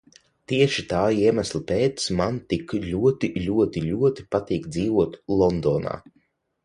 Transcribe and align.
Tieši 0.51 0.83
tā 0.93 1.01
iemesla 1.25 1.61
pēc 1.71 2.07
man 2.21 2.39
tik 2.53 2.73
ļoti, 2.87 3.31
ļoti, 3.45 3.85
ļoti 3.99 4.27
patīk 4.37 4.69
dzīvot 4.77 5.21
Londonā. 5.43 5.95